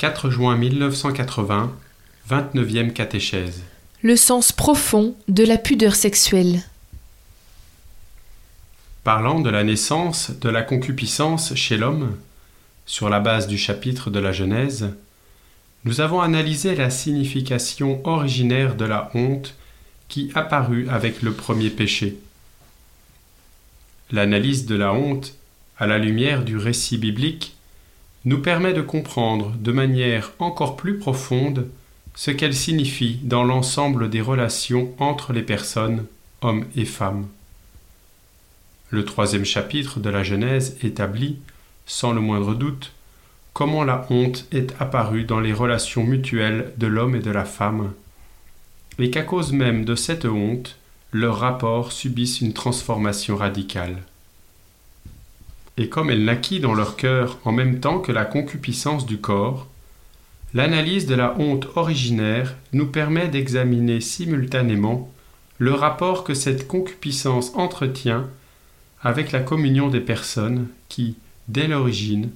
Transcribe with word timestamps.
4 0.00 0.30
juin 0.30 0.56
1980, 0.56 1.76
29e 2.30 2.90
catéchèse. 2.94 3.60
Le 4.00 4.16
sens 4.16 4.50
profond 4.50 5.14
de 5.28 5.44
la 5.44 5.58
pudeur 5.58 5.94
sexuelle. 5.94 6.62
Parlant 9.04 9.40
de 9.40 9.50
la 9.50 9.62
naissance 9.62 10.30
de 10.30 10.48
la 10.48 10.62
concupiscence 10.62 11.54
chez 11.54 11.76
l'homme, 11.76 12.16
sur 12.86 13.10
la 13.10 13.20
base 13.20 13.46
du 13.46 13.58
chapitre 13.58 14.08
de 14.08 14.18
la 14.18 14.32
Genèse, 14.32 14.88
nous 15.84 16.00
avons 16.00 16.22
analysé 16.22 16.74
la 16.74 16.88
signification 16.88 18.00
originaire 18.06 18.76
de 18.76 18.86
la 18.86 19.10
honte 19.12 19.54
qui 20.08 20.30
apparut 20.34 20.88
avec 20.88 21.20
le 21.20 21.34
premier 21.34 21.68
péché. 21.68 22.16
L'analyse 24.10 24.64
de 24.64 24.76
la 24.76 24.94
honte, 24.94 25.34
à 25.76 25.86
la 25.86 25.98
lumière 25.98 26.42
du 26.42 26.56
récit 26.56 26.96
biblique, 26.96 27.54
nous 28.24 28.42
permet 28.42 28.72
de 28.72 28.82
comprendre 28.82 29.54
de 29.58 29.72
manière 29.72 30.32
encore 30.38 30.76
plus 30.76 30.98
profonde 30.98 31.68
ce 32.14 32.30
qu'elle 32.30 32.54
signifie 32.54 33.18
dans 33.22 33.44
l'ensemble 33.44 34.10
des 34.10 34.20
relations 34.20 34.92
entre 34.98 35.32
les 35.32 35.42
personnes, 35.42 36.04
hommes 36.42 36.66
et 36.76 36.84
femmes. 36.84 37.26
Le 38.90 39.04
troisième 39.04 39.44
chapitre 39.44 40.00
de 40.00 40.10
la 40.10 40.22
Genèse 40.22 40.76
établit, 40.82 41.38
sans 41.86 42.12
le 42.12 42.20
moindre 42.20 42.54
doute, 42.54 42.92
comment 43.52 43.84
la 43.84 44.06
honte 44.10 44.46
est 44.52 44.74
apparue 44.80 45.24
dans 45.24 45.40
les 45.40 45.52
relations 45.52 46.04
mutuelles 46.04 46.72
de 46.76 46.86
l'homme 46.86 47.16
et 47.16 47.20
de 47.20 47.30
la 47.30 47.44
femme, 47.44 47.92
et 48.98 49.10
qu'à 49.10 49.22
cause 49.22 49.52
même 49.52 49.84
de 49.84 49.94
cette 49.94 50.24
honte, 50.24 50.76
leurs 51.12 51.38
rapports 51.38 51.92
subissent 51.92 52.40
une 52.40 52.52
transformation 52.52 53.36
radicale. 53.36 54.02
Et 55.76 55.88
comme 55.88 56.10
elle 56.10 56.24
naquit 56.24 56.60
dans 56.60 56.74
leur 56.74 56.96
cœur 56.96 57.38
en 57.44 57.52
même 57.52 57.80
temps 57.80 58.00
que 58.00 58.12
la 58.12 58.24
concupiscence 58.24 59.06
du 59.06 59.18
corps, 59.18 59.68
l'analyse 60.52 61.06
de 61.06 61.14
la 61.14 61.38
honte 61.38 61.68
originaire 61.76 62.56
nous 62.72 62.86
permet 62.86 63.28
d'examiner 63.28 64.00
simultanément 64.00 65.12
le 65.58 65.72
rapport 65.72 66.24
que 66.24 66.34
cette 66.34 66.66
concupiscence 66.66 67.52
entretient 67.54 68.28
avec 69.02 69.32
la 69.32 69.40
communion 69.40 69.88
des 69.88 70.00
personnes 70.00 70.68
qui, 70.88 71.16
dès 71.48 71.68
l'origine, 71.68 72.30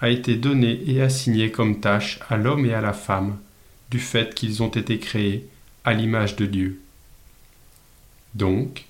a 0.00 0.10
été 0.10 0.36
donnée 0.36 0.82
et 0.86 1.02
assignée 1.02 1.50
comme 1.50 1.80
tâche 1.80 2.20
à 2.28 2.36
l'homme 2.36 2.66
et 2.66 2.74
à 2.74 2.80
la 2.80 2.92
femme, 2.92 3.38
du 3.90 3.98
fait 3.98 4.34
qu'ils 4.34 4.62
ont 4.62 4.68
été 4.68 4.98
créés 4.98 5.48
à 5.84 5.94
l'image 5.94 6.36
de 6.36 6.46
Dieu. 6.46 6.80
Donc, 8.34 8.84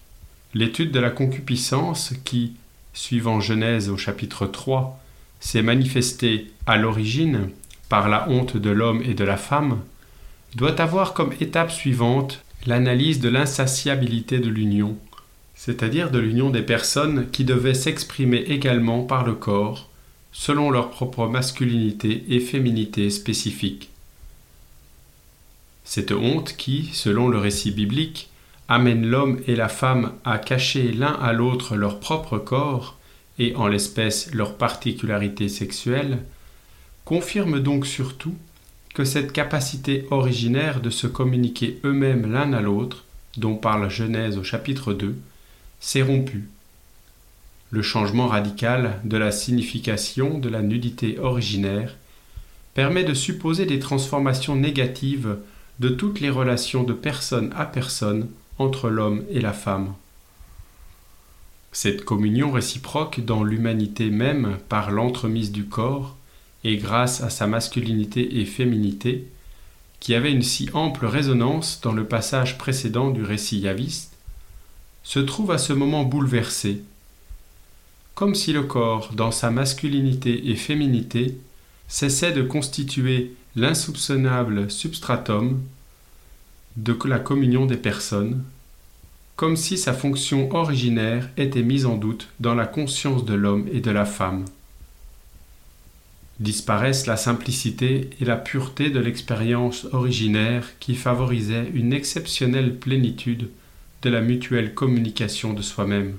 l'étude 0.55 0.91
de 0.91 0.98
la 0.98 1.10
concupiscence 1.10 2.12
qui, 2.25 2.55
suivant 2.97 3.41
Genèse 3.41 3.91
au 3.91 3.98
chapitre 3.98 4.47
3, 4.47 4.98
s'est 5.39 5.62
manifestée 5.62 6.50
à 6.66 6.78
l'origine 6.78 7.50
par 7.91 8.08
la 8.08 8.28
honte 8.28 8.56
de 8.56 8.70
l'homme 8.70 9.03
et 9.03 9.12
de 9.12 9.22
la 9.22 9.36
femme, 9.36 9.80
doit 10.55 10.80
avoir 10.80 11.12
comme 11.12 11.34
étape 11.38 11.70
suivante 11.70 12.42
l'analyse 12.66 13.20
de 13.20 13.28
l'insatiabilité 13.28 14.38
de 14.38 14.48
l'union, 14.48 14.97
c'est-à-dire 15.55 16.11
de 16.11 16.19
l'union 16.19 16.48
des 16.48 16.62
personnes 16.62 17.28
qui 17.30 17.44
devaient 17.44 17.75
s'exprimer 17.75 18.38
également 18.38 19.03
par 19.03 19.25
le 19.25 19.34
corps, 19.34 19.91
selon 20.33 20.70
leur 20.70 20.91
propre 20.91 21.27
masculinité 21.27 22.25
et 22.31 22.41
féminité 22.41 23.10
spécifiques. 23.10 23.91
Cette 25.84 26.12
honte 26.12 26.56
qui, 26.56 26.91
selon 26.94 27.28
le 27.28 27.38
récit 27.38 27.72
biblique, 27.72 28.31
amène 28.69 29.06
l'homme 29.06 29.41
et 29.47 29.56
la 29.56 29.69
femme 29.69 30.12
à 30.25 30.39
cacher 30.39 30.92
l'un 30.92 31.12
à 31.12 31.33
l'autre 31.33 31.77
leur 31.77 32.00
propre 32.00 32.39
corps, 32.39 32.98
et 33.39 33.55
en 33.55 33.69
l'espèce 33.69 34.33
leur 34.33 34.56
particularité 34.56 35.48
sexuelle, 35.48 36.19
confirme 37.05 37.61
donc 37.61 37.87
surtout 37.87 38.34
que 38.94 39.05
cette 39.05 39.33
capacité 39.33 40.06
originaire 40.11 40.81
de 40.81 40.91
se 40.91 41.06
communiquer 41.06 41.78
eux-mêmes 41.84 42.33
l'un 42.33 42.53
à 42.55 42.62
l'autre, 42.62 43.05
dont 43.37 43.55
parle 43.55 43.91
Genèse 43.91 44.39
au 44.39 44.42
chapitre 44.42 44.94
2, 44.94 45.17
s'est 45.81 46.03
rompue. 46.03 46.48
Le 47.71 47.83
changement 47.83 48.27
radical 48.27 49.00
de 49.04 49.16
la 49.16 49.33
signification 49.33 50.38
de 50.38 50.48
la 50.48 50.62
nudité 50.62 51.19
originaire 51.19 51.94
permet 52.75 53.04
de 53.04 53.15
supposer 53.15 53.66
des 53.66 53.78
transformations 53.78 54.56
négatives 54.56 55.37
de 55.78 55.88
toutes 55.91 56.21
les 56.21 56.31
relations 56.31 56.84
de 56.84 56.93
personne 56.93 57.53
à 57.56 57.66
personne 57.66 58.28
entre 58.59 58.89
l'homme 58.89 59.25
et 59.31 59.41
la 59.41 59.53
femme. 59.53 59.94
Cette 61.72 62.05
communion 62.05 62.53
réciproque 62.53 63.21
dans 63.21 63.44
l'humanité 63.44 64.11
même 64.11 64.59
par 64.69 64.91
l'entremise 64.91 65.53
du 65.53 65.67
corps 65.67 66.17
et 66.65 66.77
grâce 66.77 67.21
à 67.21 67.31
sa 67.31 67.47
masculinité 67.47 68.41
et 68.41 68.45
féminité, 68.45 69.27
qui 70.00 70.15
avait 70.15 70.33
une 70.33 70.43
si 70.43 70.69
ample 70.72 71.06
résonance 71.06 71.81
dans 71.83 71.93
le 71.93 72.05
passage 72.05 72.59
précédent 72.59 73.11
du 73.11 73.22
récit 73.22 73.59
yaviste, 73.59 74.15
se 75.03 75.19
trouve 75.19 75.50
à 75.50 75.59
ce 75.59 75.72
moment 75.72 76.05
bouleversé, 76.05 76.83
comme 78.15 78.34
si 78.34 78.53
le 78.53 78.62
corps, 78.62 79.12
dans 79.12 79.31
sa 79.31 79.50
masculinité 79.50 80.50
et 80.50 80.56
féminité, 80.56 81.37
cessait 81.87 82.33
de 82.33 82.43
constituer 82.43 83.37
l'insoupçonnable 83.55 84.71
substratum 84.71 85.61
de 86.76 86.97
la 87.06 87.19
communion 87.19 87.64
des 87.64 87.76
personnes, 87.76 88.44
comme 89.34 89.56
si 89.56 89.78
sa 89.78 89.92
fonction 89.92 90.54
originaire 90.54 91.31
était 91.37 91.62
mise 91.62 91.87
en 91.87 91.97
doute 91.97 92.28
dans 92.38 92.54
la 92.54 92.66
conscience 92.66 93.25
de 93.25 93.34
l'homme 93.34 93.66
et 93.72 93.81
de 93.81 93.91
la 93.91 94.04
femme. 94.04 94.44
Disparaissent 96.38 97.06
la 97.06 97.16
simplicité 97.16 98.10
et 98.20 98.25
la 98.26 98.36
pureté 98.36 98.91
de 98.91 99.00
l'expérience 99.00 99.86
originaire 99.92 100.78
qui 100.81 100.94
favorisait 100.94 101.70
une 101.72 101.94
exceptionnelle 101.94 102.76
plénitude 102.76 103.48
de 104.03 104.10
la 104.10 104.20
mutuelle 104.20 104.75
communication 104.75 105.54
de 105.54 105.62
soi-même. 105.62 106.19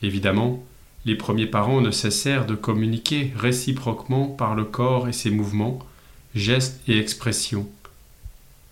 Évidemment, 0.00 0.64
les 1.04 1.16
premiers 1.16 1.46
parents 1.46 1.80
ne 1.80 1.90
cessèrent 1.90 2.46
de 2.46 2.54
communiquer 2.54 3.32
réciproquement 3.36 4.26
par 4.26 4.54
le 4.54 4.64
corps 4.64 5.08
et 5.08 5.12
ses 5.12 5.30
mouvements, 5.30 5.80
gestes 6.36 6.80
et 6.86 6.98
expressions 6.98 7.68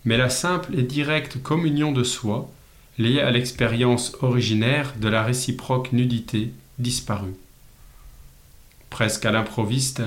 mais 0.05 0.17
la 0.17 0.29
simple 0.29 0.77
et 0.77 0.83
directe 0.83 1.41
communion 1.41 1.91
de 1.91 2.03
soi, 2.03 2.49
liée 2.97 3.19
à 3.19 3.31
l'expérience 3.31 4.15
originaire 4.21 4.93
de 4.99 5.07
la 5.07 5.23
réciproque 5.23 5.91
nudité, 5.93 6.51
disparut. 6.79 7.35
Presque 8.89 9.25
à 9.25 9.31
l'improviste, 9.31 10.01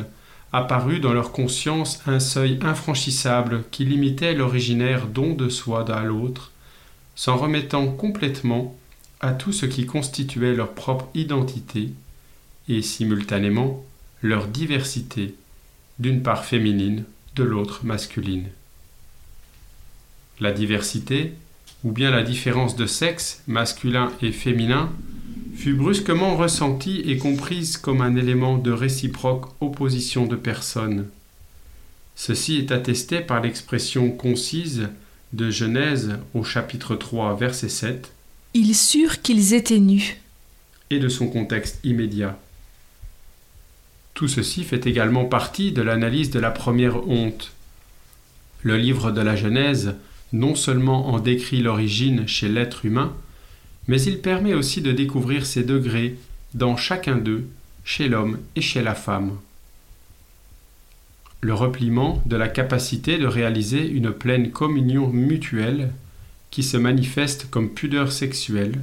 apparut 0.53 0.99
dans 1.01 1.13
leur 1.13 1.33
conscience 1.33 2.01
un 2.07 2.19
seuil 2.19 2.59
infranchissable 2.63 3.65
qui 3.71 3.85
limitait 3.85 4.35
l'originaire 4.35 5.07
don 5.07 5.35
de 5.35 5.49
soi 5.49 5.89
à 5.91 6.03
l'autre, 6.03 6.51
s'en 7.15 7.37
remettant 7.37 7.87
complètement 7.89 8.77
à 9.21 9.33
tout 9.33 9.53
ce 9.53 9.67
qui 9.67 9.87
constituait 9.87 10.55
leur 10.55 10.73
propre 10.73 11.09
identité 11.15 11.91
et 12.69 12.83
simultanément 12.83 13.85
leur 14.23 14.47
diversité, 14.47 15.35
d'une 15.99 16.23
part 16.23 16.45
féminine, 16.45 17.05
de 17.37 17.45
l'autre 17.45 17.85
masculine 17.85 18.49
la 20.41 20.53
diversité, 20.53 21.35
ou 21.85 21.93
bien 21.93 22.11
la 22.11 22.23
différence 22.23 22.77
de 22.77 22.87
sexe, 22.87 23.43
masculin 23.47 24.13
et 24.23 24.33
féminin, 24.33 24.91
fut 25.55 25.75
brusquement 25.75 26.37
ressentie 26.37 27.03
et 27.07 27.19
comprise 27.19 27.77
comme 27.77 28.01
un 28.01 28.17
élément 28.17 28.57
de 28.57 28.71
réciproque 28.71 29.47
opposition 29.61 30.27
de 30.27 30.37
personnes. 30.37 31.07
Ceci 32.17 32.57
est 32.57 32.73
attesté 32.73 33.21
par 33.21 33.41
l'expression 33.41 34.11
concise 34.11 34.89
de 35.33 35.51
Genèse 35.51 36.19
au 36.35 36.45
chapitre 36.45 36.97
3, 36.97 37.37
verset 37.37 37.69
7. 37.69 38.13
Ils 38.55 38.75
surent 38.75 39.23
qu'ils 39.23 39.55
étaient 39.55 39.79
nus. 39.79 40.21
Et 40.91 40.99
de 40.99 41.09
son 41.09 41.29
contexte 41.29 41.79
immédiat. 41.85 42.39
Tout 44.15 44.29
ceci 44.29 44.65
fait 44.65 44.87
également 44.87 45.25
partie 45.25 45.73
de 45.73 45.83
l'analyse 45.83 46.31
de 46.31 46.41
la 46.41 46.51
première 46.51 47.09
honte. 47.09 47.53
Le 48.63 48.77
livre 48.77 49.13
de 49.13 49.21
la 49.21 49.37
Genèse 49.37 49.95
non 50.33 50.55
seulement 50.55 51.09
en 51.09 51.19
décrit 51.19 51.63
l'origine 51.63 52.27
chez 52.27 52.49
l'être 52.49 52.85
humain, 52.85 53.15
mais 53.89 54.01
il 54.03 54.21
permet 54.21 54.55
aussi 54.55 54.83
de 54.83 54.93
découvrir 54.93 55.47
ses 55.47 55.65
degrés 55.65 56.17
dans 56.55 56.77
chacun 56.77 57.17
d'eux, 57.17 57.47
chez 57.85 58.09
l'homme 58.09 58.39
et 58.57 58.61
chez 58.61 58.83
la 58.83 58.95
femme. 58.95 59.39
Le 61.41 61.55
repliement 61.55 62.23
de 62.27 62.37
la 62.37 62.49
capacité 62.49 63.17
de 63.19 63.27
réaliser 63.27 63.87
une 63.89 64.13
pleine 64.13 64.51
communion 64.51 65.09
mutuelle, 65.09 65.93
qui 66.51 66.63
se 66.63 66.77
manifeste 66.77 67.49
comme 67.51 67.71
pudeur 67.71 68.13
sexuelle, 68.13 68.81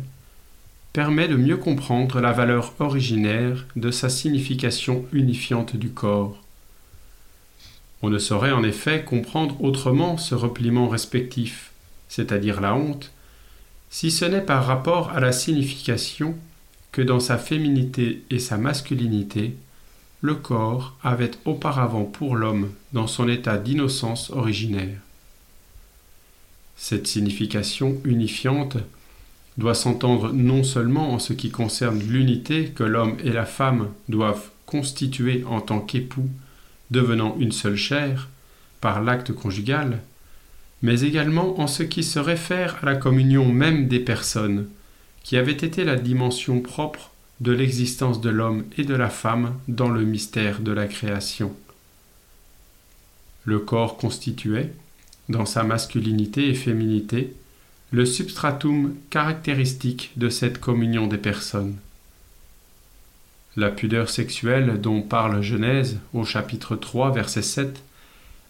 permet 0.94 1.28
de 1.28 1.36
mieux 1.36 1.58
comprendre 1.58 2.20
la 2.22 2.32
valeur 2.32 2.74
originaire 2.80 3.68
de 3.76 3.92
sa 3.92 4.10
signification 4.10 5.06
unifiante 5.14 5.76
du 5.76 5.90
corps. 5.90 6.42
On 8.02 8.10
ne 8.10 8.20
saurait 8.20 8.52
en 8.52 8.64
effet 8.64 9.04
comprendre 9.04 9.62
autrement 9.64 10.18
ce 10.18 10.36
repliement 10.36 10.88
respectif, 10.88 11.72
c'est-à-dire 12.10 12.62
la 12.62 12.76
honte, 12.76 13.12
si 13.90 14.12
ce 14.12 14.26
n'est 14.26 14.42
par 14.42 14.66
rapport 14.66 15.12
à 15.12 15.20
la 15.20 15.32
signification 15.32 16.36
que 16.92 17.02
dans 17.02 17.20
sa 17.20 17.38
féminité 17.38 18.24
et 18.30 18.40
sa 18.40 18.58
masculinité, 18.58 19.56
le 20.22 20.36
corps 20.36 20.96
avait 21.04 21.32
auparavant 21.46 22.04
pour 22.04 22.36
l'homme 22.36 22.72
dans 22.94 23.08
son 23.08 23.30
état 23.30 23.58
d'innocence 23.58 24.32
originaire. 24.32 24.98
Cette 26.76 27.08
signification 27.08 28.00
unifiante 28.04 28.78
doit 29.58 29.76
s'entendre 29.76 30.32
non 30.34 30.64
seulement 30.64 31.14
en 31.14 31.20
ce 31.20 31.34
qui 31.34 31.50
concerne 31.50 32.00
l'unité 32.00 32.70
que 32.70 32.84
l'homme 32.84 33.18
et 33.24 33.32
la 33.32 33.46
femme 33.46 33.90
doivent 34.10 34.50
constituer 34.66 35.44
en 35.48 35.62
tant 35.62 35.80
qu'époux, 35.80 36.30
devenant 36.92 37.36
une 37.40 37.52
seule 37.52 37.76
chair, 37.76 38.30
par 38.82 39.02
l'acte 39.02 39.34
conjugal, 39.34 40.00
mais 40.82 41.02
également 41.02 41.60
en 41.60 41.68
ce 41.68 41.84
qui 41.84 42.04
se 42.04 42.20
réfère 42.20 42.78
à 42.82 42.86
la 42.86 42.96
communion 42.96 43.52
même 43.52 43.88
des 43.88 44.00
personnes, 44.00 44.68
qui 45.24 45.38
avait 45.38 45.52
été 45.52 45.84
la 45.84 45.96
dimension 45.96 46.62
propre 46.62 47.12
de 47.42 47.52
l'existence 47.52 48.22
de 48.22 48.30
l'homme 48.30 48.66
et 48.78 48.84
de 48.84 48.96
la 48.96 49.10
femme 49.10 49.56
dans 49.68 49.90
le 49.90 50.04
mystère 50.04 50.60
de 50.60 50.72
la 50.72 50.88
création. 50.88 51.54
Le 53.46 53.60
corps 53.60 53.98
constituait, 53.98 54.74
dans 55.30 55.46
sa 55.46 55.64
masculinité 55.64 56.50
et 56.50 56.54
féminité, 56.54 57.34
le 57.92 58.06
substratum 58.06 58.96
caractéristique 59.10 60.12
de 60.18 60.30
cette 60.30 60.60
communion 60.60 61.08
des 61.08 61.18
personnes. 61.18 61.78
La 63.58 63.72
pudeur 63.72 64.08
sexuelle 64.08 64.80
dont 64.80 65.02
parle 65.02 65.42
Genèse 65.42 65.98
au 66.14 66.24
chapitre 66.24 66.76
3 66.76 67.12
verset 67.12 67.42
7 67.42 67.82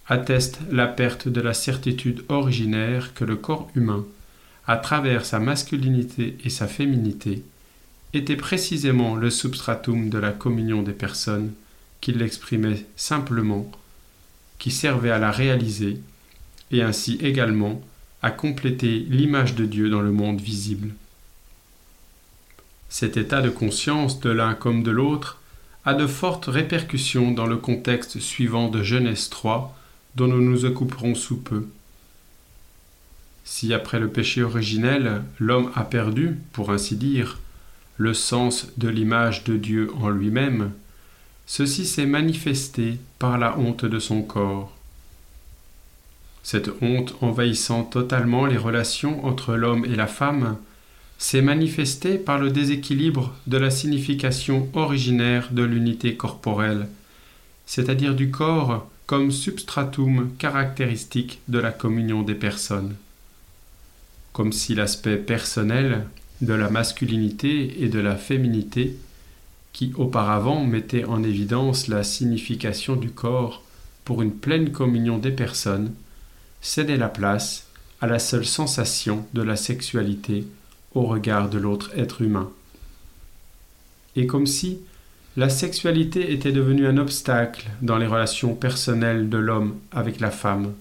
atteste 0.06 0.60
la 0.70 0.86
perte 0.86 1.30
de 1.30 1.40
la 1.40 1.54
certitude 1.54 2.26
originaire 2.28 3.14
que 3.14 3.24
le 3.24 3.38
corps 3.38 3.72
humain, 3.74 4.06
à 4.68 4.76
travers 4.76 5.24
sa 5.24 5.40
masculinité 5.40 6.38
et 6.44 6.50
sa 6.50 6.68
féminité, 6.68 7.42
était 8.14 8.36
précisément 8.36 9.16
le 9.16 9.30
substratum 9.30 10.10
de 10.10 10.18
la 10.18 10.34
communion 10.34 10.82
des 10.84 10.92
personnes 10.92 11.54
qui 12.02 12.12
l'exprimait 12.12 12.86
simplement, 12.98 13.72
qui 14.60 14.72
servait 14.72 15.12
à 15.12 15.20
la 15.20 15.32
réaliser, 15.32 16.02
et 16.72 16.82
ainsi 16.82 17.18
également 17.22 17.82
à 18.22 18.30
compléter 18.30 19.06
l'image 19.10 19.56
de 19.56 19.64
Dieu 19.64 19.90
dans 19.90 20.02
le 20.02 20.12
monde 20.12 20.42
visible. 20.42 20.90
Cet 22.90 23.18
état 23.18 23.42
de 23.42 23.50
conscience 23.50 24.20
de 24.20 24.30
l'un 24.30 24.54
comme 24.54 24.84
de 24.84 24.92
l'autre 24.92 25.40
a 25.86 25.94
de 25.94 26.08
fortes 26.08 26.46
répercussions 26.46 27.32
dans 27.32 27.46
le 27.46 27.58
contexte 27.58 28.20
suivant 28.20 28.70
de 28.70 28.84
Genèse 28.84 29.30
3 29.30 29.78
dont 30.16 30.28
nous 30.28 30.42
nous 30.42 30.66
occuperons 30.66 31.16
sous 31.16 31.38
peu. 31.38 31.68
Si 33.44 33.74
après 33.74 34.00
le 34.00 34.10
péché 34.10 34.44
originel, 34.44 35.24
l'homme 35.40 35.72
a 35.76 35.84
perdu, 35.84 36.38
pour 36.52 36.72
ainsi 36.72 36.98
dire, 36.98 37.40
le 37.96 38.14
sens 38.14 38.68
de 38.78 38.90
l'image 38.90 39.44
de 39.46 39.56
Dieu 39.56 39.90
en 40.02 40.10
lui-même, 40.10 40.72
ceci 41.46 41.86
s'est 41.86 42.06
manifesté 42.06 42.98
par 43.20 43.38
la 43.38 43.58
honte 43.58 43.86
de 43.86 44.00
son 44.00 44.22
corps. 44.22 44.76
Cette 46.44 46.70
honte 46.82 47.16
envahissant 47.22 47.84
totalement 47.84 48.46
les 48.46 48.58
relations 48.58 49.26
entre 49.26 49.56
l'homme 49.56 49.86
et 49.86 49.96
la 49.96 50.08
femme 50.08 50.58
s'est 51.18 51.42
manifestée 51.42 52.18
par 52.18 52.38
le 52.38 52.52
déséquilibre 52.52 53.36
de 53.48 53.58
la 53.58 53.72
signification 53.72 54.70
originaire 54.74 55.50
de 55.52 55.64
l'unité 55.64 56.16
corporelle, 56.16 56.88
c'est-à-dire 57.66 58.16
du 58.16 58.30
corps 58.30 58.88
comme 59.08 59.32
substratum 59.32 60.32
caractéristique 60.38 61.40
de 61.48 61.60
la 61.60 61.72
communion 61.72 62.22
des 62.22 62.36
personnes. 62.36 62.96
Comme 64.34 64.54
si 64.54 64.76
l'aspect 64.76 65.18
personnel 65.18 66.06
de 66.42 66.54
la 66.54 66.70
masculinité 66.70 67.84
et 67.84 67.88
de 67.88 68.00
la 68.00 68.16
féminité, 68.16 68.96
qui 69.74 69.94
auparavant 69.96 70.66
mettait 70.66 71.06
en 71.06 71.24
évidence 71.24 71.88
la 71.88 72.04
signification 72.04 72.96
du 72.96 73.10
corps 73.10 73.64
pour 74.06 74.22
une 74.22 74.34
pleine 74.34 74.72
communion 74.72 75.18
des 75.18 75.32
personnes, 75.32 75.94
cédait 76.62 76.98
la 76.98 77.10
place 77.10 77.68
à 78.02 78.08
la 78.08 78.20
seule 78.20 78.46
sensation 78.46 79.26
de 79.34 79.42
la 79.42 79.56
sexualité 79.56 80.46
au 80.98 81.06
regard 81.06 81.50
de 81.50 81.58
l'autre 81.58 81.92
être 81.96 82.22
humain. 82.22 82.50
Et 84.16 84.26
comme 84.26 84.48
si 84.48 84.80
la 85.36 85.50
sexualité 85.50 86.34
était 86.34 86.52
devenue 86.52 86.88
un 86.88 86.98
obstacle 86.98 87.70
dans 87.84 87.98
les 87.98 88.08
relations 88.08 88.56
personnelles 88.56 89.30
de 89.30 89.38
l'homme 89.38 89.78
avec 89.92 90.20
la 90.20 90.32
femme. 90.32 90.74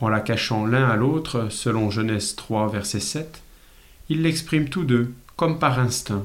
En 0.00 0.08
la 0.08 0.20
cachant 0.20 0.64
l'un 0.64 0.88
à 0.88 0.96
l'autre, 0.96 1.48
selon 1.50 1.90
Genèse 1.90 2.34
3, 2.36 2.70
verset 2.70 3.00
7, 3.00 3.42
ils 4.08 4.22
l'expriment 4.22 4.70
tous 4.70 4.84
deux, 4.84 5.12
comme 5.36 5.58
par 5.58 5.78
instinct. 5.78 6.24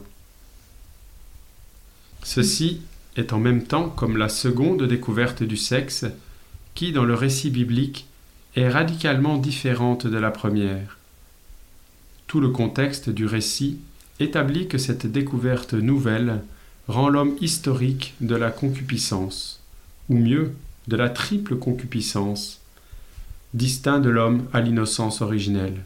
Ceci 2.24 2.82
est 3.18 3.34
en 3.34 3.40
même 3.40 3.64
temps 3.64 3.90
comme 3.90 4.16
la 4.16 4.30
seconde 4.30 4.84
découverte 4.84 5.44
du 5.44 5.58
sexe, 5.58 6.06
qui, 6.74 6.94
dans 6.94 7.04
le 7.04 7.14
récit 7.14 7.50
biblique, 7.50 8.08
est 8.56 8.70
radicalement 8.70 9.38
différente 9.38 10.08
de 10.08 10.18
la 10.18 10.32
première. 10.32 10.95
Le 12.40 12.50
contexte 12.50 13.10
du 13.10 13.26
récit 13.26 13.80
établit 14.20 14.68
que 14.68 14.78
cette 14.78 15.08
découverte 15.08 15.74
nouvelle 15.74 16.42
rend 16.90 17.08
l'homme 17.08 17.38
historique 17.40 18.14
de 18.20 18.36
la 18.36 18.52
concupiscence, 18.52 19.62
ou 20.10 20.18
mieux, 20.18 20.54
de 20.90 20.98
la 20.98 21.10
triple 21.10 21.56
concupiscence, 21.56 22.60
distinct 23.54 24.00
de 24.00 24.10
l'homme 24.10 24.48
à 24.52 24.60
l'innocence 24.60 25.22
originelle. 25.22 25.84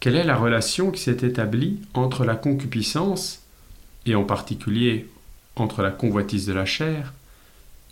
Quelle 0.00 0.16
est 0.16 0.24
la 0.24 0.36
relation 0.36 0.90
qui 0.90 1.00
s'est 1.00 1.24
établie 1.24 1.78
entre 1.94 2.24
la 2.24 2.34
concupiscence, 2.34 3.42
et 4.04 4.16
en 4.16 4.24
particulier 4.24 5.08
entre 5.54 5.80
la 5.82 5.92
convoitise 5.92 6.44
de 6.44 6.52
la 6.52 6.66
chair, 6.66 7.14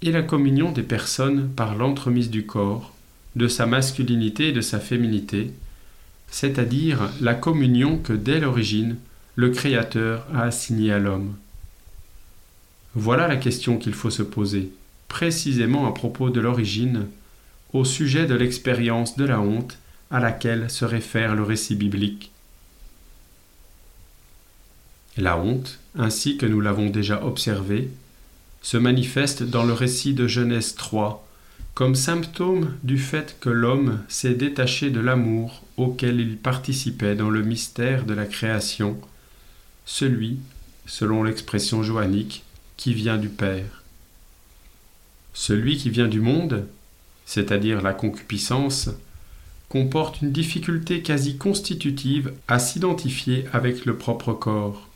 et 0.03 0.11
la 0.11 0.23
communion 0.23 0.73
des 0.73 0.83
personnes 0.83 1.51
par 1.55 1.77
l'entremise 1.77 2.31
du 2.31 2.47
corps, 2.47 2.93
de 3.37 3.47
sa 3.47 3.65
masculinité 3.65 4.49
et 4.49 4.53
de 4.53 4.61
sa 4.61 4.81
féminité, 4.81 5.53
c'est-à-dire 6.35 7.13
la 7.21 7.35
communion 7.35 7.97
que 7.97 8.13
dès 8.13 8.41
l'origine 8.41 8.97
le 9.37 9.51
Créateur 9.51 10.27
a 10.35 10.43
assigné 10.43 10.93
à 10.93 10.99
l'homme 10.99 11.37
Voilà 12.97 13.29
la 13.29 13.37
question 13.37 13.79
qu'il 13.79 13.95
faut 13.95 14.11
se 14.11 14.25
poser, 14.25 14.73
précisément 15.07 15.87
à 15.87 15.93
propos 15.93 16.31
de 16.31 16.41
l'origine, 16.41 17.07
au 17.73 17.85
sujet 17.85 18.27
de 18.27 18.35
l'expérience 18.35 19.17
de 19.17 19.25
la 19.25 19.41
honte 19.41 19.79
à 20.11 20.19
laquelle 20.19 20.69
se 20.73 20.85
réfère 20.85 21.37
le 21.37 21.45
récit 21.45 21.77
biblique. 21.77 22.33
La 25.17 25.39
honte, 25.39 25.79
ainsi 25.97 26.37
que 26.37 26.47
nous 26.47 26.61
l'avons 26.61 26.91
déjà 26.91 27.25
observé, 27.25 27.91
se 28.61 28.77
manifeste 28.77 29.45
dans 29.45 29.63
le 29.63 29.73
récit 29.73 30.15
de 30.15 30.27
Genèse 30.27 30.75
3 30.75 31.24
comme 31.75 31.97
symptôme 31.97 32.77
du 32.85 32.99
fait 32.99 33.37
que 33.41 33.51
l'homme 33.51 34.01
s'est 34.09 34.35
détaché 34.35 34.91
de 34.91 35.01
l'amour 35.01 35.63
auquel 35.77 36.21
il 36.21 36.37
participait 36.37 37.17
dans 37.17 37.31
le 37.31 37.43
mystère 37.43 38.05
de 38.05 38.15
la 38.15 38.27
création 38.27 39.01
celui, 39.85 40.39
selon 40.87 41.25
l'expression 41.25 41.83
joannique, 41.83 42.45
qui 42.77 42.95
vient 42.95 43.19
du 43.19 43.29
Père. 43.29 43.83
Celui 45.35 45.77
qui 45.77 45.91
vient 45.91 46.09
du 46.09 46.21
monde, 46.21 46.67
c'est-à-dire 47.27 47.83
la 47.83 47.93
concupiscence, 47.93 48.91
comporte 49.69 50.23
une 50.23 50.31
difficulté 50.31 51.03
quasi 51.03 51.37
constitutive 51.37 52.33
à 52.47 52.59
s'identifier 52.61 53.47
avec 53.53 53.85
le 53.85 53.97
propre 53.97 54.33
corps, 54.33 54.89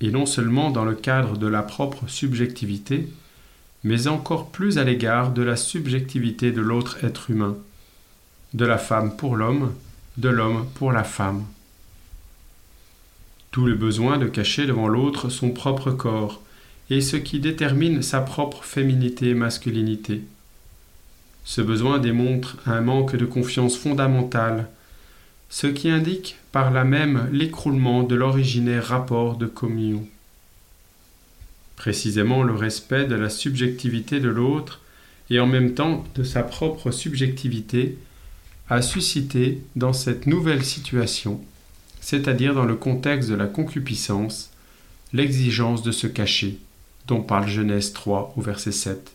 et 0.00 0.10
non 0.10 0.24
seulement 0.24 0.70
dans 0.70 0.84
le 0.84 0.94
cadre 0.94 1.36
de 1.36 1.46
la 1.46 1.62
propre 1.62 2.08
subjectivité, 2.08 3.08
mais 3.84 4.08
encore 4.08 4.50
plus 4.50 4.78
à 4.78 4.84
l'égard 4.84 5.32
de 5.32 5.42
la 5.42 5.56
subjectivité 5.56 6.52
de 6.52 6.60
l'autre 6.60 7.04
être 7.04 7.30
humain, 7.30 7.56
de 8.54 8.64
la 8.64 8.78
femme 8.78 9.16
pour 9.16 9.36
l'homme, 9.36 9.72
de 10.16 10.28
l'homme 10.28 10.66
pour 10.74 10.92
la 10.92 11.04
femme 11.04 11.44
tout 13.56 13.64
le 13.64 13.74
besoin 13.74 14.18
de 14.18 14.26
cacher 14.26 14.66
devant 14.66 14.86
l'autre 14.86 15.30
son 15.30 15.48
propre 15.48 15.90
corps, 15.90 16.42
et 16.90 17.00
ce 17.00 17.16
qui 17.16 17.40
détermine 17.40 18.02
sa 18.02 18.20
propre 18.20 18.62
féminité 18.64 19.30
et 19.30 19.34
masculinité. 19.34 20.20
Ce 21.46 21.62
besoin 21.62 21.98
démontre 21.98 22.58
un 22.66 22.82
manque 22.82 23.16
de 23.16 23.24
confiance 23.24 23.78
fondamentale, 23.78 24.68
ce 25.48 25.68
qui 25.68 25.88
indique 25.88 26.36
par 26.52 26.70
là 26.70 26.84
même 26.84 27.30
l'écroulement 27.32 28.02
de 28.02 28.14
l'originaire 28.14 28.88
rapport 28.88 29.38
de 29.38 29.46
communion. 29.46 30.06
Précisément 31.86 32.42
le 32.42 32.52
respect 32.52 33.04
de 33.04 33.14
la 33.14 33.30
subjectivité 33.30 34.18
de 34.18 34.28
l'autre 34.28 34.80
et 35.30 35.38
en 35.38 35.46
même 35.46 35.74
temps 35.74 36.02
de 36.16 36.24
sa 36.24 36.42
propre 36.42 36.90
subjectivité 36.90 37.96
a 38.68 38.82
suscité 38.82 39.62
dans 39.76 39.92
cette 39.92 40.26
nouvelle 40.26 40.64
situation 40.64 41.44
c'est-à-dire 42.00 42.54
dans 42.54 42.64
le 42.64 42.74
contexte 42.74 43.30
de 43.30 43.36
la 43.36 43.46
concupiscence, 43.46 44.50
l'exigence 45.12 45.84
de 45.84 45.92
se 45.92 46.08
cacher, 46.08 46.58
dont 47.06 47.22
parle 47.22 47.46
Genèse 47.46 47.92
3 47.92 48.34
au 48.36 48.40
verset 48.40 48.72
7. 48.72 49.12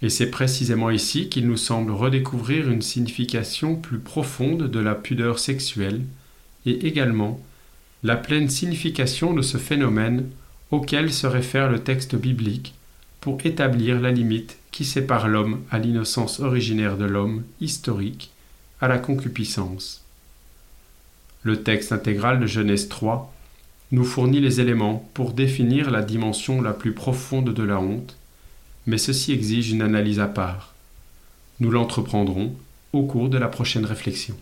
Et 0.00 0.10
c'est 0.10 0.30
précisément 0.30 0.90
ici 0.90 1.28
qu'il 1.28 1.48
nous 1.48 1.56
semble 1.56 1.90
redécouvrir 1.90 2.70
une 2.70 2.82
signification 2.82 3.74
plus 3.74 3.98
profonde 3.98 4.70
de 4.70 4.78
la 4.78 4.94
pudeur 4.94 5.40
sexuelle 5.40 6.02
et 6.66 6.86
également 6.86 7.40
la 8.04 8.14
pleine 8.14 8.48
signification 8.48 9.34
de 9.34 9.42
ce 9.42 9.58
phénomène 9.58 10.30
auquel 10.70 11.12
se 11.12 11.26
réfère 11.26 11.70
le 11.70 11.80
texte 11.80 12.14
biblique 12.14 12.74
pour 13.20 13.38
établir 13.44 14.00
la 14.00 14.10
limite 14.10 14.58
qui 14.70 14.84
sépare 14.84 15.28
l'homme 15.28 15.62
à 15.70 15.78
l'innocence 15.78 16.40
originaire 16.40 16.96
de 16.96 17.04
l'homme 17.04 17.44
historique, 17.60 18.30
à 18.80 18.88
la 18.88 18.98
concupiscence. 18.98 20.02
Le 21.42 21.62
texte 21.62 21.92
intégral 21.92 22.40
de 22.40 22.46
Genèse 22.46 22.88
3 22.88 23.32
nous 23.92 24.04
fournit 24.04 24.40
les 24.40 24.60
éléments 24.60 25.08
pour 25.14 25.32
définir 25.32 25.90
la 25.90 26.02
dimension 26.02 26.60
la 26.60 26.72
plus 26.72 26.92
profonde 26.92 27.54
de 27.54 27.62
la 27.62 27.78
honte, 27.78 28.16
mais 28.86 28.98
ceci 28.98 29.32
exige 29.32 29.70
une 29.70 29.82
analyse 29.82 30.20
à 30.20 30.26
part. 30.26 30.74
Nous 31.60 31.70
l'entreprendrons 31.70 32.54
au 32.92 33.04
cours 33.04 33.28
de 33.28 33.38
la 33.38 33.48
prochaine 33.48 33.84
réflexion. 33.84 34.34